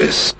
[0.00, 0.39] focus.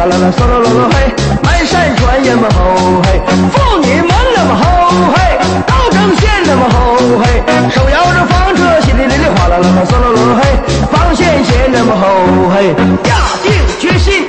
[0.00, 1.12] 啦啦啦，嗦啦啦啦嘿，
[1.42, 3.20] 满山传呀嘛吼嘿，
[3.52, 7.42] 妇女们那么吼嘿，刀争线那么吼嘿，
[7.74, 10.42] 手摇着纺车，淅沥沥沥哗啦啦啦，嗦啦啦啰嘿，
[10.90, 12.74] 纺线线那么吼嘿，
[13.04, 14.19] 驾定决心。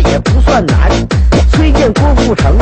[0.00, 0.88] 这也不算难，
[1.50, 2.56] 崔健郭富城。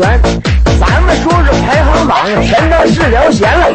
[0.00, 3.66] 咱们说说排行榜前头是聊闲了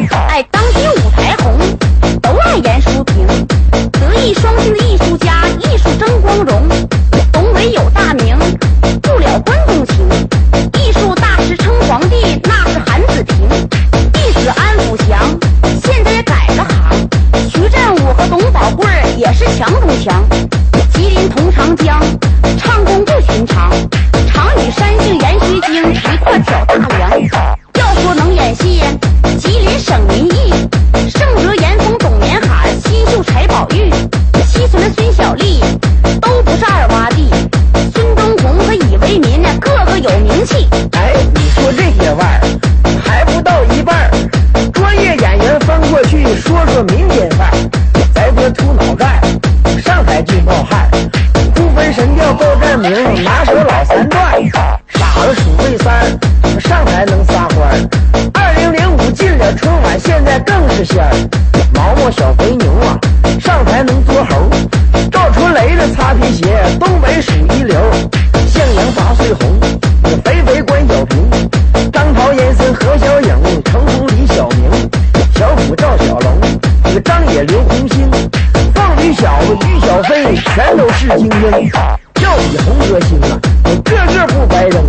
[83.64, 84.84] 你个个不白扔，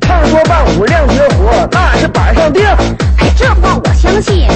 [0.00, 2.64] 唱说伴舞亮绝活，那是板上钉。
[3.18, 4.48] 哎，这话我相信。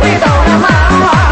[0.00, 1.29] 回到了妈妈。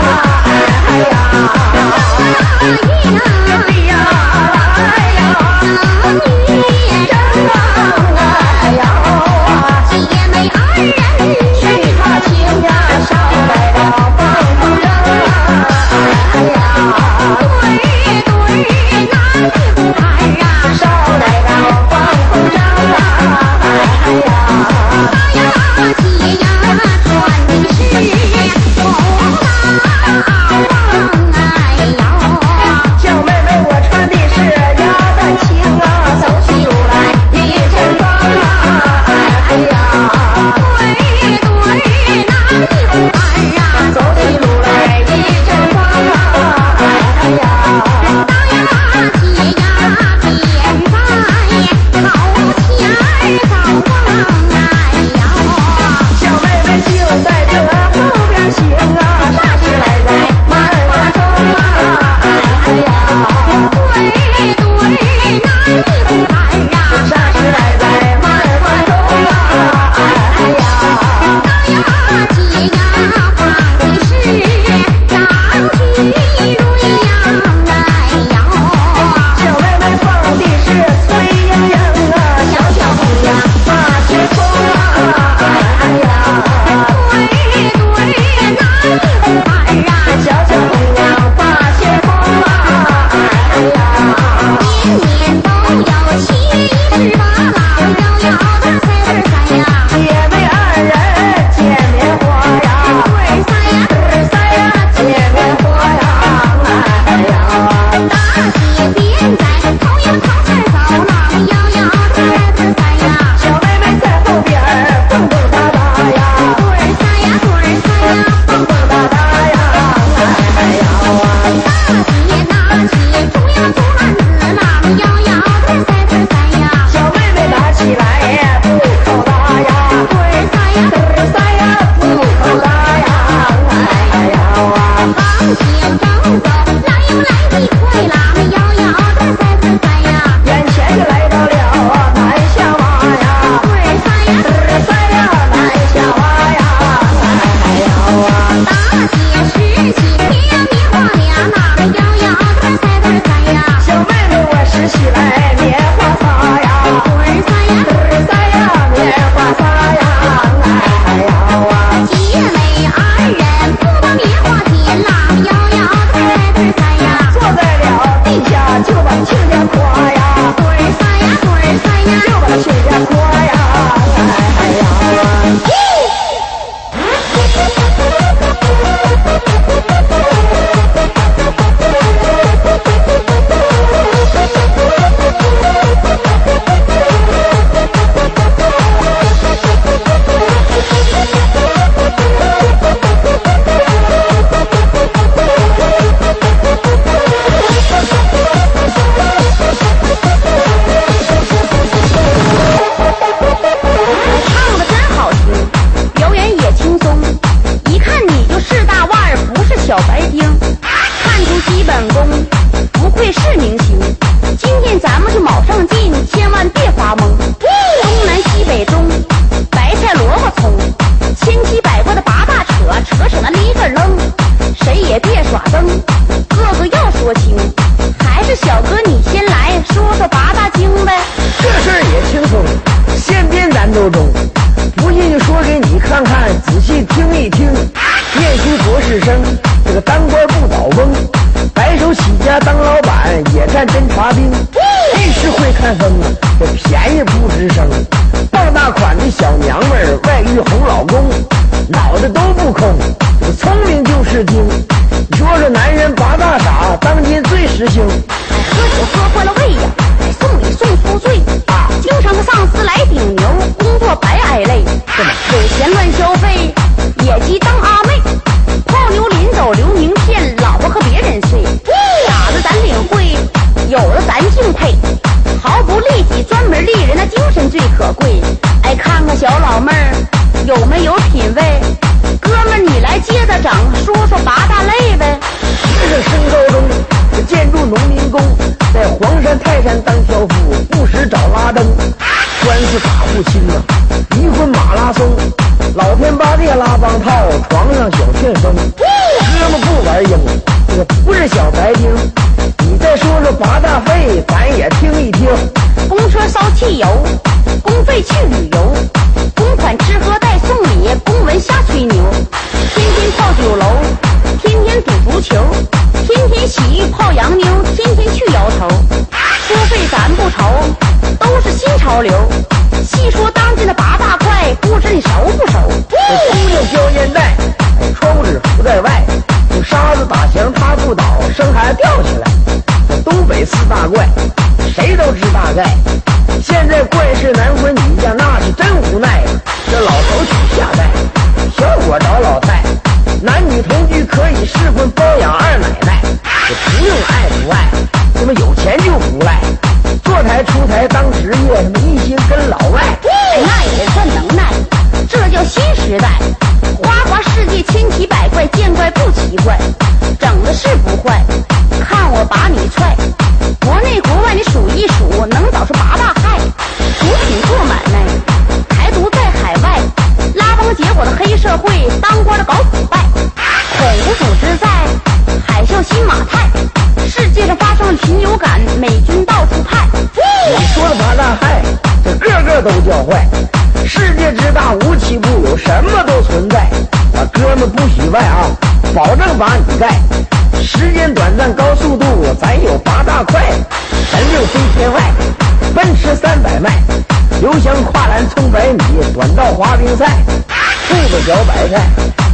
[401.49, 402.03] 摇白菜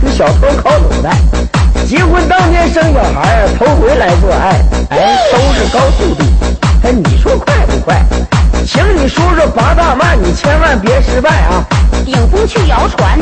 [0.01, 1.11] 这小偷靠走袋
[1.85, 6.25] 结婚当天生小孩头回来做爱哎都是高速度。
[6.85, 8.01] 哎你说快不快？
[8.65, 11.65] 请你说说八大慢你千万别失败啊
[12.05, 13.19] 顶风去谣传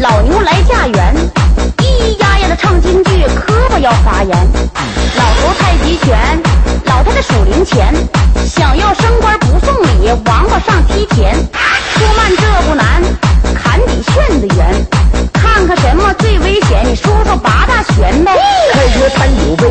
[0.00, 1.12] 老牛来驾辕
[1.76, 4.30] 咿咿呀呀的唱京剧磕巴要发言。
[4.30, 6.40] 老头太极拳
[6.86, 7.92] 老太太数零钱
[8.46, 11.36] 想要升官不送礼王八上梯田。
[11.36, 13.02] 说慢这不难
[13.54, 14.86] 坎比炫的圆
[15.76, 16.82] 什么最危险？
[16.84, 18.32] 你说说八大悬呗。
[18.72, 19.70] 开车贪酒杯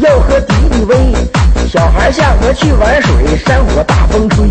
[0.00, 0.96] 要喝敌敌畏
[1.68, 4.48] 小孩下河去玩水山火大风吹。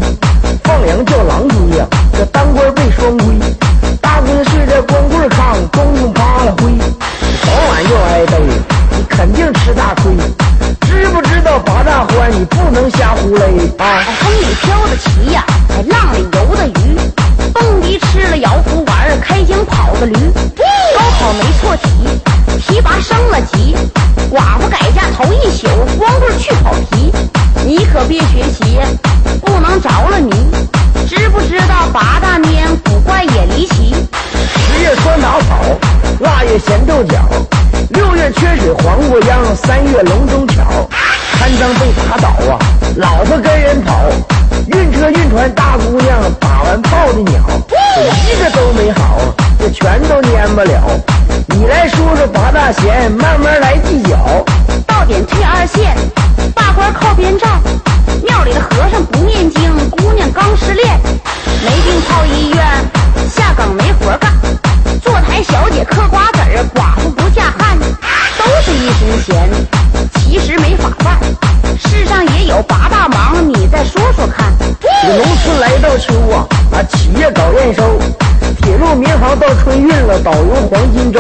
[79.62, 81.20] 春运了导游黄金周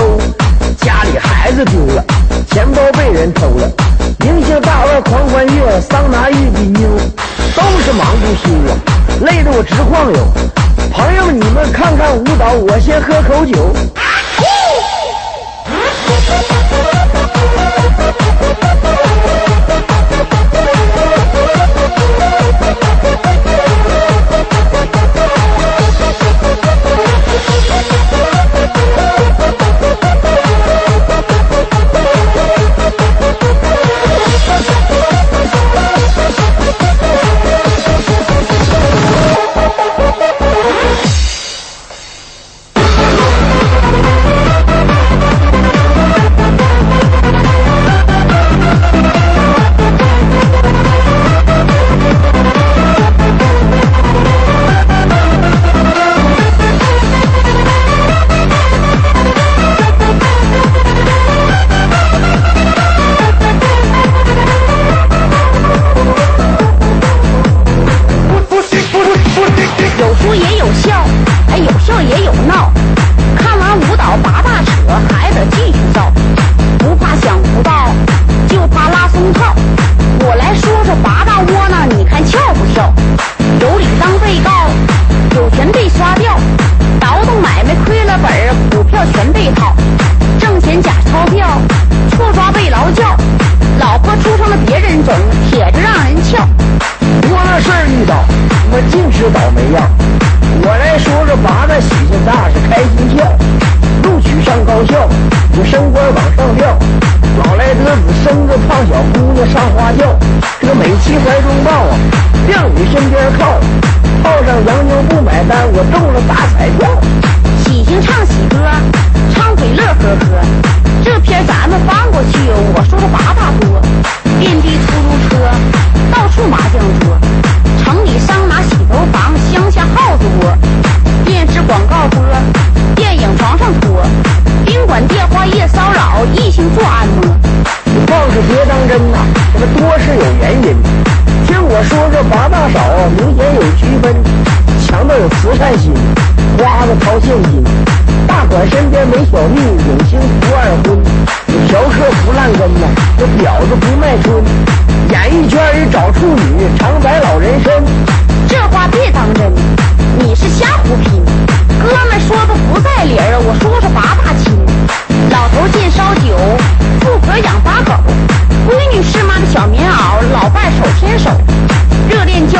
[0.77, 2.03] 家里孩子丢了
[2.49, 3.69] 钱包被人偷了
[4.19, 6.87] 明星大腕狂欢夜桑拿浴的妞
[7.55, 8.77] 都是忙不休啊
[9.21, 10.19] 累得我直晃悠
[10.91, 13.73] 朋友们你们看看舞蹈我先喝口酒。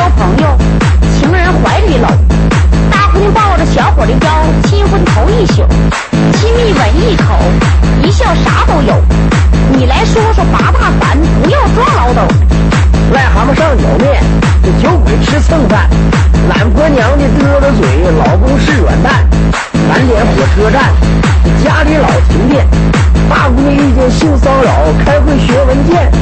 [0.04, 0.58] 交朋友，
[1.16, 2.06] 情人怀里搂，
[2.90, 5.66] 大姑娘抱着小伙的腰，亲婚头一宿，
[6.34, 7.38] 亲密吻一口，
[8.02, 9.00] 一笑啥都有。
[9.72, 12.20] 你来说说八大烦，不要装老斗。
[13.14, 14.22] 癞蛤蟆上脚面，
[14.62, 15.88] 这酒鬼吃蹭饭，
[16.50, 19.26] 懒婆娘的嘚嘚嘴，老公是软蛋。
[19.88, 20.92] 晚点火车站，
[21.64, 22.66] 家里老停电，
[23.30, 26.12] 大姑娘遇见性骚扰，开会学文件。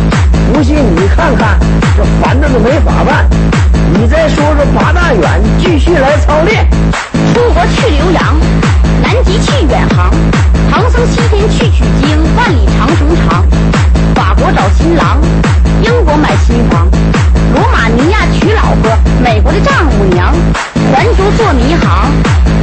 [0.53, 1.59] 不信你看看，
[1.97, 3.27] 这烦的都没法办。
[3.94, 6.68] 你再说说八大远，继续来操练。
[7.33, 8.37] 出国去留洋，
[9.02, 10.11] 南极去远航，
[10.70, 13.44] 唐僧西天去取经，万里长城长。
[14.14, 15.20] 法国找新郎，
[15.83, 16.88] 英国买新房，
[17.55, 18.90] 罗马尼亚娶老婆，
[19.22, 20.35] 美国的丈母娘，
[20.92, 22.11] 环球做迷航，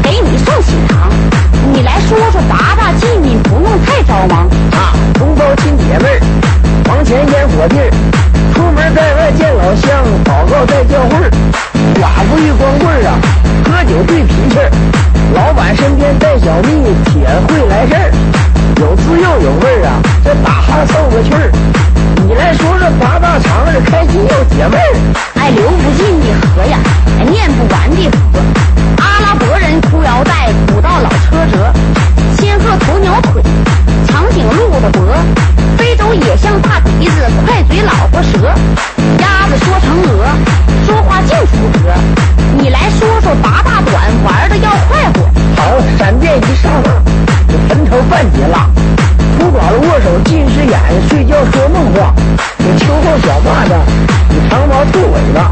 [0.04, 1.10] 给你送喜糖。
[1.72, 4.48] 你来说说八大忌你，不用太着忙。
[4.72, 6.20] 啊，同胞亲姐妹儿，
[6.84, 7.92] 房前烟火地儿，
[8.60, 11.16] 出门在外见老乡，祷告在教会。
[11.96, 13.16] 寡妇一光棍啊，
[13.64, 14.60] 喝酒对脾气。
[15.34, 18.12] 老板身边带小蜜，铁会来事儿。
[18.82, 21.50] 有滋又有味儿啊，这打哈凑个趣儿。
[22.28, 24.92] 你来说说八大肠儿，开心又解闷儿。
[25.40, 26.80] 哎，流不尽的河呀，
[27.18, 28.44] 哎，念不完的河。
[28.98, 31.72] 阿拉伯人裤腰带，古道老车辙，
[32.36, 33.42] 仙鹤头鸟腿，
[34.40, 35.04] 长颈鹿的脖，
[35.78, 38.48] 非洲野象大鼻子，快嘴老婆舌，
[39.20, 40.26] 鸭子说成鹅，
[40.86, 41.92] 说话净出格。
[42.58, 45.30] 你来说说八大短，玩的要快活。
[45.58, 46.90] 好，闪电一刹那，
[47.50, 48.70] 这坟头半截拉，
[49.38, 52.14] 秃寡了握手近视眼，睡觉说梦话。
[52.60, 53.76] 这秋后小蚂蚱，
[54.30, 55.52] 你长毛兔尾巴，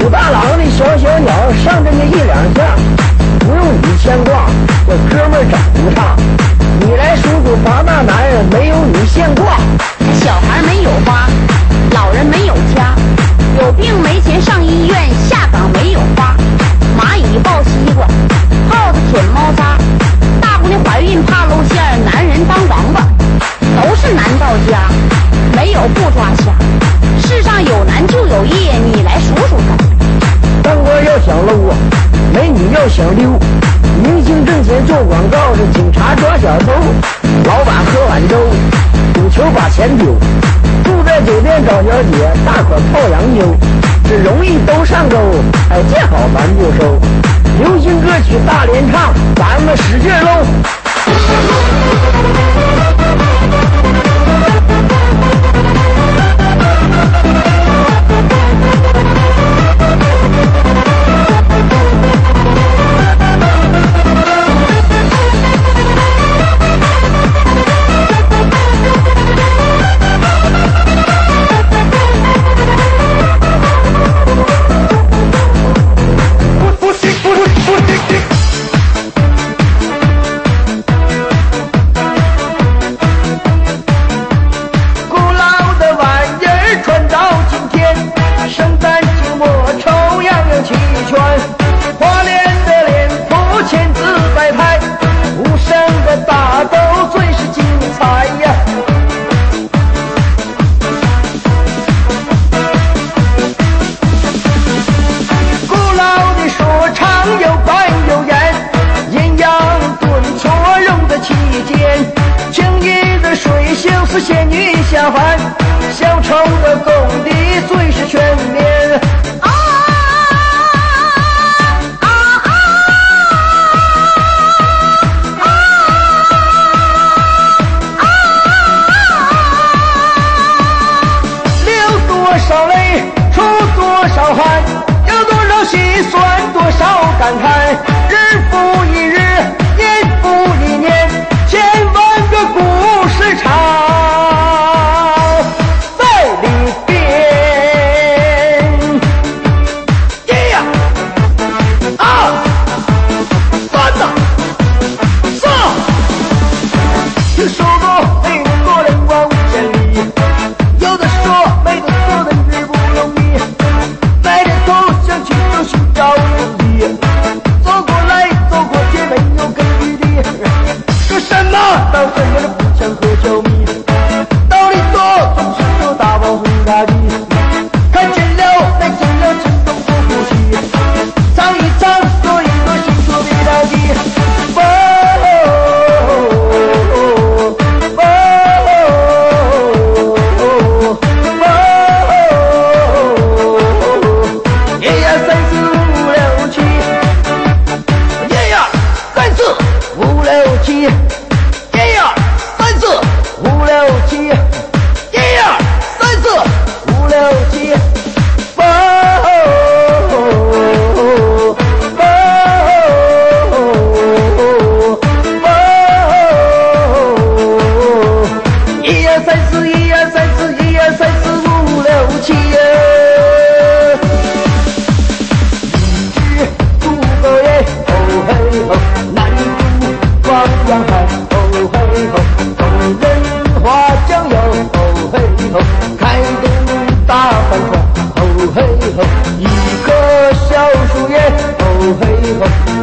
[0.00, 2.74] 武大郎的小小鸟上阵的一两下，
[3.38, 4.50] 不用你牵挂，
[4.86, 6.16] 我哥们儿长不差。
[6.80, 9.58] 你来数数八大男人，没有女现挂。
[10.20, 11.28] 小孩没有花，
[11.92, 12.94] 老人没有家，
[13.60, 16.36] 有病没钱上医院，下岗没有花，
[16.98, 18.06] 蚂蚁抱西瓜，
[18.68, 19.78] 耗子舔猫砂，
[20.40, 23.02] 大姑娘怀孕怕露馅儿，男人当王八，
[23.80, 24.88] 都是男到家，
[25.54, 26.52] 没有不抓瞎。
[27.26, 29.76] 世上有男就有业，你来数数看。
[30.62, 31.76] 当官要想搂啊，
[32.32, 33.38] 美女要想溜，
[34.02, 36.72] 明星挣钱做广告，是警察抓小偷，
[37.46, 38.36] 老板喝碗粥，
[39.12, 40.06] 赌球把钱丢，
[40.84, 43.56] 住在酒店找小姐，大款泡洋妞，
[44.08, 45.16] 这容易都上钩，
[45.70, 46.98] 哎，见好咱就收。
[47.58, 50.10] 流行歌曲大连唱，咱们使劲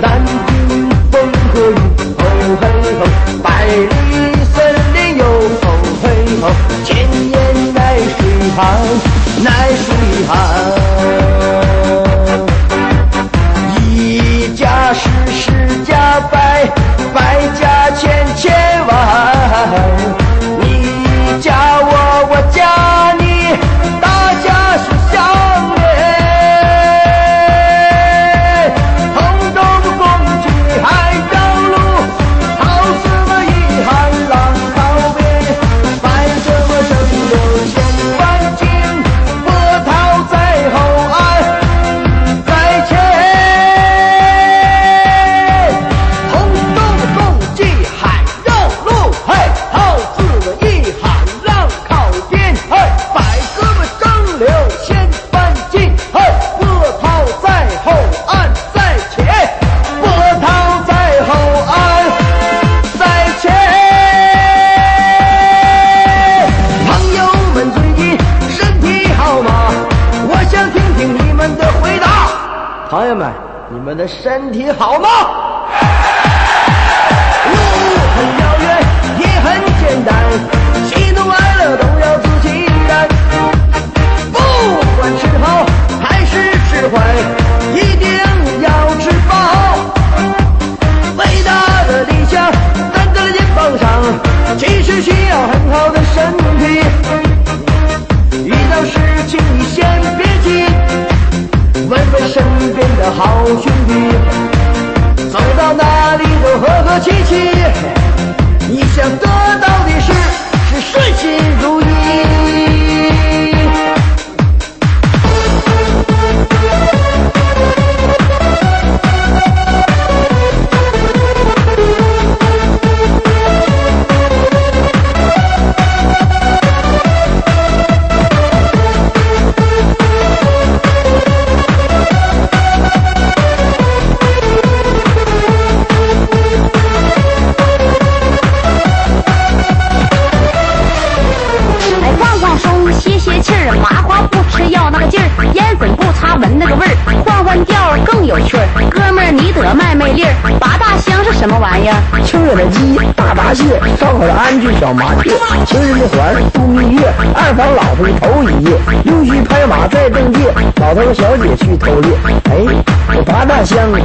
[0.01, 1.73] 南京风和雨
[2.17, 2.21] 吼
[2.59, 2.63] 嘿
[2.99, 3.05] 吼
[3.41, 3.85] 百里
[4.53, 4.55] 森
[4.93, 5.23] 林有
[5.61, 5.63] 吼
[6.01, 6.03] 嘿
[6.41, 6.43] 吼
[6.83, 8.17] 千年来水
[8.55, 8.59] 旁
[9.43, 10.94] 来水旁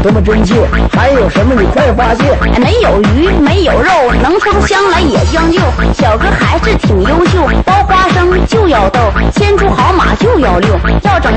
[0.02, 0.54] 多么真切
[0.92, 2.26] 还有什么你快发现？
[2.60, 3.28] 没有鱼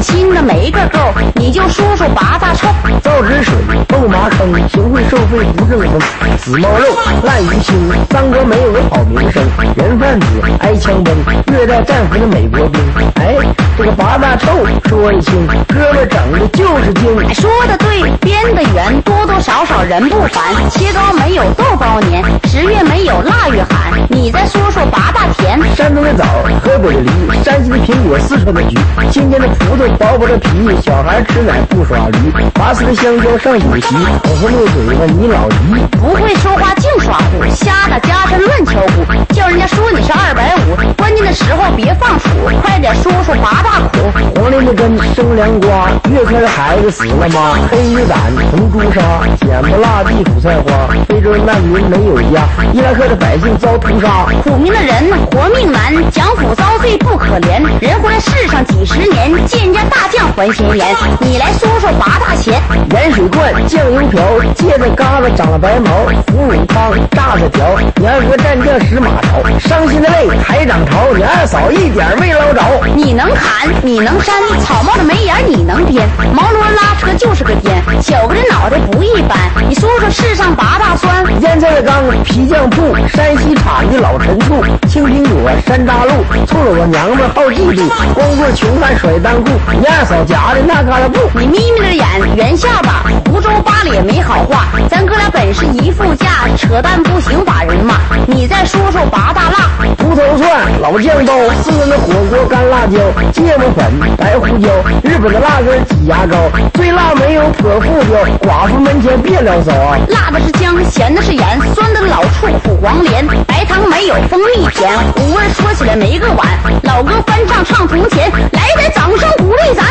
[0.03, 0.99] 新的没个够，
[1.35, 2.67] 你就说说八大臭：
[3.01, 3.55] 造纸水、
[3.87, 5.99] 豆麻坑、行贿受贿不正宗、
[6.37, 6.87] 死猫肉、
[7.23, 7.73] 烂鱼腥、
[8.11, 9.41] 三国没有个好名声、
[9.77, 10.27] 人贩子
[10.59, 11.15] 挨枪崩、
[11.47, 12.81] 虐待战俘的美国兵。
[13.15, 13.37] 哎，
[13.77, 14.51] 这个八大臭
[14.89, 17.33] 说的清，哥们整的就是精。
[17.33, 20.69] 说的对，编的圆，多多少少人不凡。
[20.69, 23.93] 切糕没有豆包年，十月没有腊月寒。
[24.09, 26.25] 你再说说八大甜：山东的枣、
[26.61, 27.09] 河北的梨、
[27.43, 28.77] 山西的苹果、四川的橘、
[29.09, 29.92] 新疆的葡萄。
[29.97, 30.49] 薄薄的皮，
[30.81, 32.31] 小孩吃奶不耍驴。
[32.53, 35.85] 拔丝的香蕉上酒席，我和六嘴巴你老姨。
[35.91, 40.75] 不会说话净耍虎，瞎打家常乱敲鼓，叫人家说你是二百五。
[40.97, 42.29] 关键的时候别放鼠，
[42.61, 44.11] 快点说说八大苦。
[44.35, 47.55] 黄连的根生凉瓜，月开的孩子死了吗？
[47.69, 48.19] 黑鱼胆
[48.51, 49.01] 红朱砂，
[49.41, 50.87] 捡不辣地苦菜花。
[51.07, 54.25] 非洲难民没有家，伊拉克的百姓遭屠杀。
[54.43, 57.61] 苦命的人活命难，蒋府遭罪不可怜。
[57.79, 60.95] 人活在世上几十年，见家大将还闲言。
[61.19, 62.61] 你来说说八大咸，
[62.91, 64.21] 盐水罐酱油瓢，
[64.55, 72.61] 芥子疙瘩长了白毛，腐乳汤炸子条，你二哥战将使马超，伤心的泪还涨潮，你二嫂一点没捞着。
[72.95, 74.33] 你能砍，你能扇，
[74.65, 79.37] 草帽的眉眼你能编，毛驴拉车就是个颠，小哥的脑袋不一般。
[79.67, 87.83] 你说说世上八大酸，腌菜的缸皮酱铺，山西产的老陈醋，青苹果山楂露，醋了我娘们好嫉妒，
[88.13, 91.37] 光棍穷汉甩裆裤，你二嫂夹的那旮旯布。
[91.37, 92.05] 你眯眯着眼，
[92.37, 94.67] 圆下巴，湖州八咧没好话。
[94.89, 97.95] 咱哥俩本是一副架，扯淡不行把人骂。
[98.25, 99.67] 你再说说八大辣，
[99.99, 102.97] 胡头蒜、老酱包、四川的火锅干辣椒、
[103.33, 104.69] 芥末粉、白胡椒、
[105.03, 106.37] 日本的辣根挤牙膏，
[106.73, 109.99] 最辣没有可复标，寡妇门前别撩骚啊！
[110.07, 114.89] 辣的是姜，咸的是盐，酸的老醋苦黄连，白糖没有蜂蜜甜，
[115.33, 116.47] 味说起来没个完。
[116.83, 119.83] 老歌翻唱唱从前，来点掌声鼓励咱。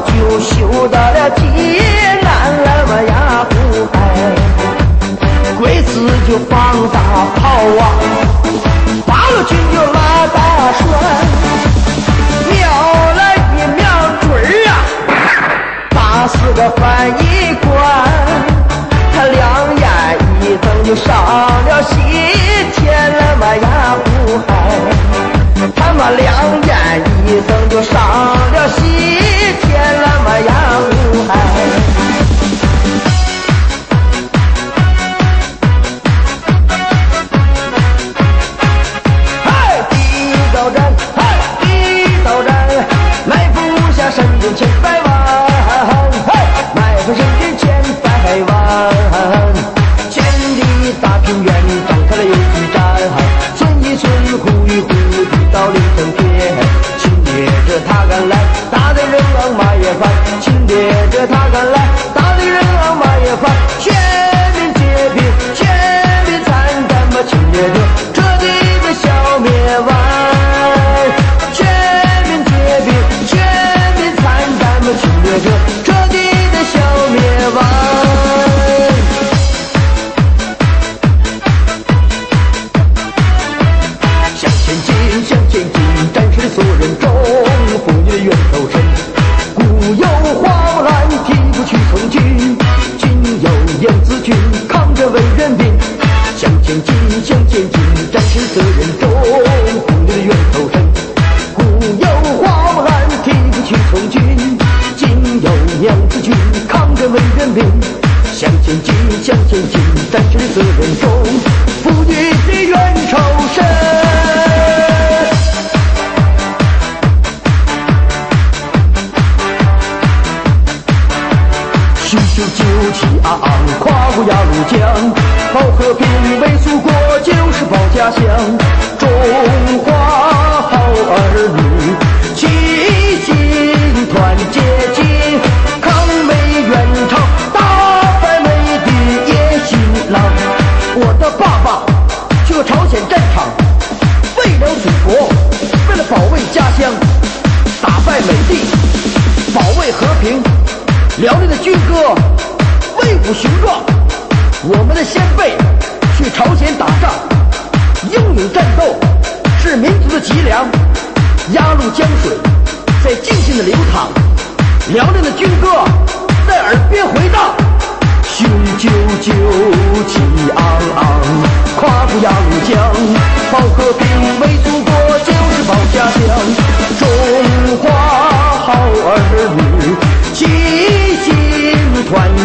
[0.00, 1.42] 就修到了济
[2.22, 3.54] 南了嘛呀湖
[3.92, 3.96] 海，
[5.58, 6.52] 鬼子就放
[6.88, 6.98] 大
[7.36, 7.42] 炮
[7.78, 7.82] 啊，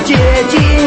[0.04, 0.16] 姐
[0.48, 0.79] 姐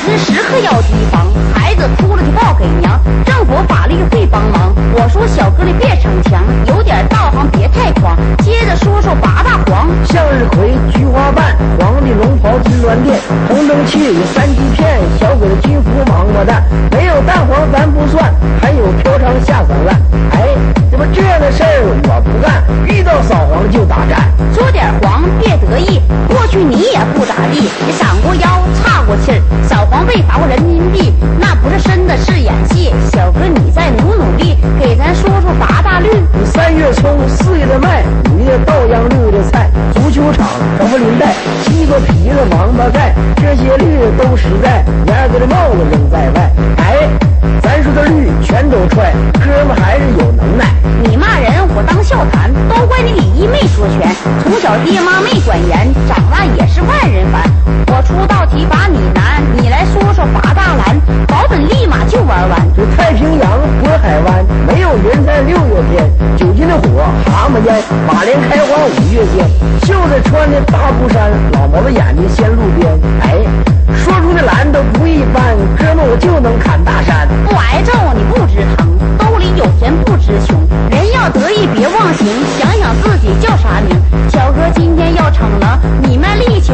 [0.00, 1.19] 时时刻要提防。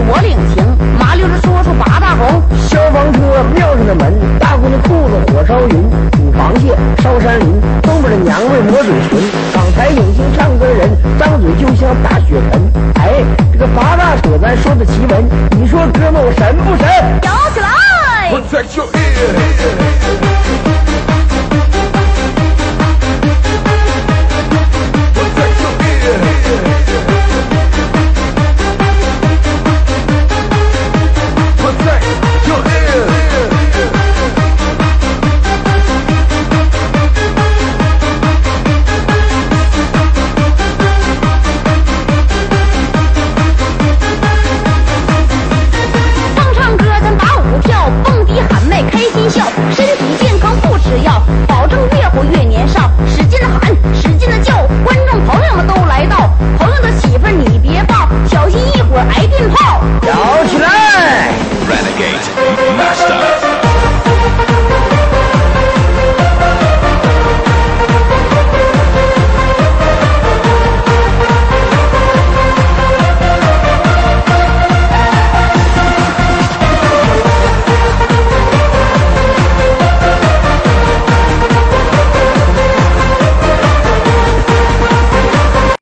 [0.09, 0.66] 我领情